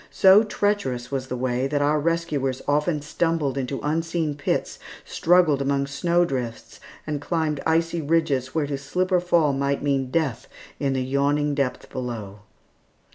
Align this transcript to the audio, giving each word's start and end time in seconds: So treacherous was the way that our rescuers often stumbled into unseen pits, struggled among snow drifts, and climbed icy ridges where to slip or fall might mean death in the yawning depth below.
So 0.09 0.41
treacherous 0.41 1.11
was 1.11 1.27
the 1.27 1.37
way 1.37 1.67
that 1.67 1.79
our 1.83 1.99
rescuers 1.99 2.63
often 2.67 3.03
stumbled 3.03 3.55
into 3.55 3.79
unseen 3.83 4.33
pits, 4.33 4.79
struggled 5.05 5.61
among 5.61 5.85
snow 5.85 6.25
drifts, 6.25 6.79
and 7.05 7.21
climbed 7.21 7.61
icy 7.67 8.01
ridges 8.01 8.55
where 8.55 8.65
to 8.65 8.79
slip 8.79 9.11
or 9.11 9.19
fall 9.19 9.53
might 9.53 9.83
mean 9.83 10.09
death 10.09 10.47
in 10.79 10.93
the 10.93 11.03
yawning 11.03 11.53
depth 11.53 11.91
below. 11.91 12.39